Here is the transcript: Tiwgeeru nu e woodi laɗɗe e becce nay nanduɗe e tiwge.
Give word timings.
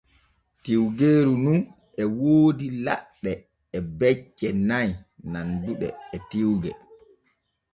Tiwgeeru 0.63 1.33
nu 1.45 1.53
e 2.01 2.03
woodi 2.17 2.67
laɗɗe 2.85 3.31
e 3.77 3.79
becce 3.99 4.47
nay 4.69 4.89
nanduɗe 5.31 5.87
e 6.15 6.17
tiwge. 6.29 6.71